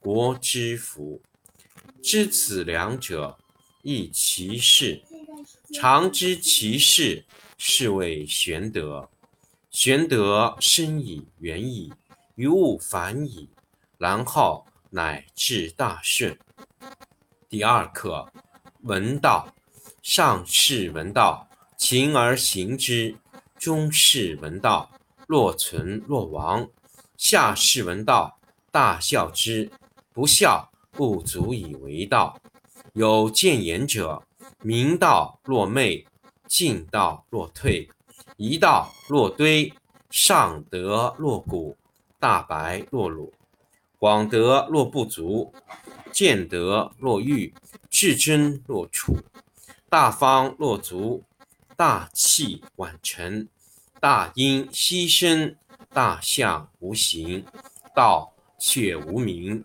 [0.00, 1.20] 国之福，
[2.02, 3.38] 知此两者，
[3.82, 5.02] 亦其事。
[5.74, 7.24] 常知其事，
[7.56, 9.08] 是谓玄德。
[9.70, 11.92] 玄德深矣，远矣，
[12.34, 13.48] 于物反矣，
[13.98, 16.36] 然后乃至大顺。
[17.48, 18.32] 第二课，
[18.82, 19.54] 闻道。
[20.02, 23.16] 上士闻道，勤而行之；
[23.58, 24.90] 中士闻道，
[25.26, 26.66] 若存若亡；
[27.18, 29.70] 下士闻道，大笑之。
[30.20, 32.38] 不孝，不足以为道。
[32.92, 34.22] 有见言者，
[34.60, 36.06] 明道若昧，
[36.46, 37.88] 进道若退，
[38.36, 39.72] 一道若堆，
[40.10, 41.74] 上德若谷，
[42.18, 43.32] 大白若鲁，
[43.98, 45.54] 广德若不足，
[46.12, 47.54] 见德若愚，
[47.88, 49.16] 至真若处，
[49.88, 51.24] 大方若足，
[51.78, 53.48] 大器晚成，
[53.98, 55.56] 大音希声，
[55.94, 57.42] 大象无形，
[57.94, 59.64] 道却无名。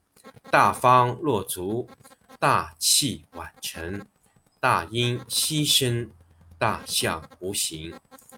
[0.49, 1.87] 大方若足，
[2.39, 4.05] 大器晚成，
[4.59, 6.09] 大音希声，
[6.57, 7.93] 大象无形，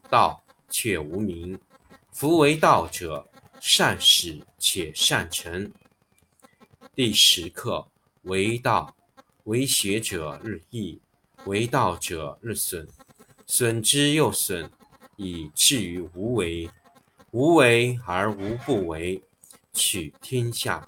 [0.10, 1.60] 道却无名。
[2.12, 3.28] 夫为道者，
[3.60, 5.72] 善始且善成。
[6.94, 7.88] 第十课
[8.24, 8.96] 为道，
[9.46, 11.02] 为学者日益，
[11.46, 12.88] 为道者日损，
[13.48, 14.70] 损之又损，
[15.16, 16.70] 以至于无为。
[17.32, 19.24] 无为而无不为，
[19.74, 20.88] 取天下。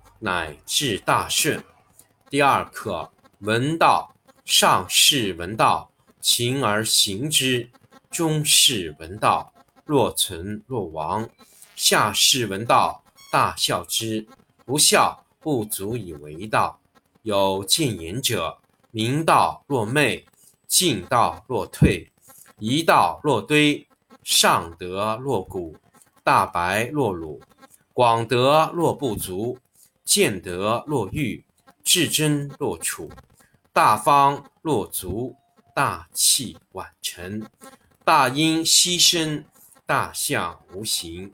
[0.23, 1.63] 乃至大顺。
[2.29, 4.13] 第二课，闻道，
[4.45, 5.89] 上士闻道，
[6.19, 7.67] 勤而行之；
[8.11, 9.51] 中士闻道，
[9.83, 11.27] 若存若亡；
[11.75, 14.27] 下士闻道，大笑之。
[14.63, 16.79] 不孝，不足以为道。
[17.23, 18.59] 有见言者，
[18.91, 20.23] 明道若昧，
[20.67, 22.11] 进道若退，
[22.59, 23.87] 一道若堆，
[24.23, 25.75] 上德若谷，
[26.23, 27.41] 大白若鲁，
[27.91, 29.57] 广德若不足，
[30.13, 31.45] 见德若愚，
[31.85, 33.09] 至真若处，
[33.71, 35.37] 大方若足，
[35.73, 37.47] 大器晚成，
[38.03, 39.45] 大音希声，
[39.85, 41.33] 大象无形，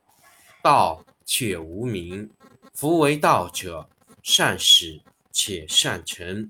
[0.61, 2.29] 道却无名。
[2.71, 3.89] 夫为道者，
[4.21, 5.01] 善始
[5.31, 6.47] 且善成。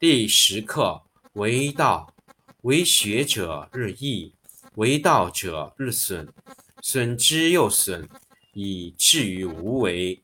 [0.00, 1.00] 第十课。
[1.34, 2.12] 为道，
[2.62, 4.34] 为学者日益，
[4.74, 6.28] 为道者日损，
[6.82, 8.08] 损之又损，
[8.52, 10.23] 以至于无为。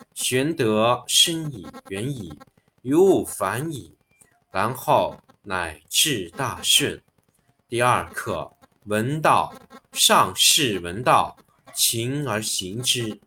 [0.21, 2.31] 玄德深矣，远矣，
[2.83, 3.95] 于物反矣，
[4.51, 7.01] 然后乃至大顺。
[7.67, 8.53] 第二课，
[8.85, 9.51] 闻道，
[9.91, 11.35] 上士闻道，
[11.73, 13.19] 勤而行之；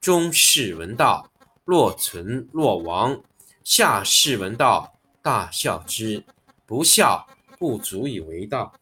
[0.00, 1.30] 中士闻道，
[1.64, 3.22] 若存若亡；
[3.62, 6.24] 下士闻道，大笑之。
[6.66, 7.24] 不笑。
[7.60, 8.72] 不足以为道。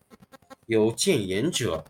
[0.67, 1.85] 有见言者，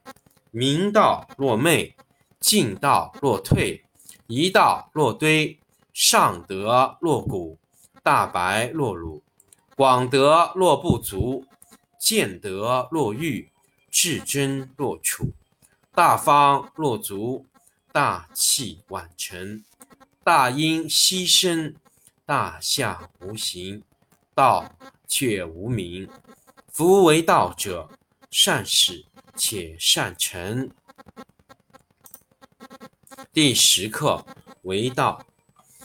[0.51, 1.95] 明道若昧，
[2.41, 3.85] 进道若退，
[4.27, 5.59] 一道若堆，
[6.01, 7.59] 上德若谷，
[8.05, 9.21] 大白若鲁，
[9.75, 11.45] 广德若不足，
[11.99, 13.51] 见德若愚，
[13.91, 15.33] 至真若处，
[15.93, 17.47] 大方若足，
[17.91, 19.65] 大器晚成，
[20.23, 21.75] 大音希声，
[22.25, 23.83] 大象无形，
[24.37, 24.71] 道
[25.09, 26.09] 却无名。
[26.69, 27.91] 夫为道者，
[28.31, 29.05] 善始
[29.35, 30.71] 且善成。
[33.33, 34.25] 第十课：
[34.63, 35.27] 为道，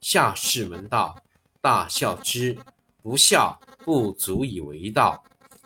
[0.00, 1.20] 下士闻道，
[1.60, 2.58] 大笑之。
[3.02, 5.22] 不孝，不足以为道。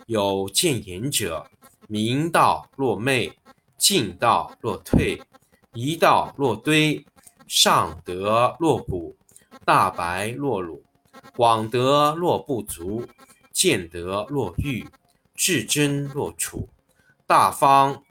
[0.06, 1.44] 有见言者，
[1.88, 3.32] 明道若昧，
[3.76, 5.20] 进道若退，
[5.72, 7.04] 一道若堆，
[7.48, 9.16] 上德若谷，
[9.64, 10.84] 大白若鲁，
[11.34, 13.06] 广德若不足，
[13.52, 14.86] 见德若愚，
[15.34, 16.68] 至真若处，
[17.26, 18.02] 大方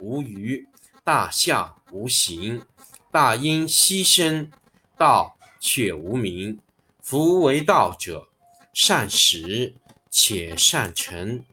[0.00, 0.66] 无余，
[1.04, 2.62] 大象无形，
[3.10, 4.50] 大音希声，
[4.96, 6.58] 道却无名。
[7.00, 8.28] 夫为道者，
[8.74, 9.72] 善始
[10.10, 11.44] 且善成。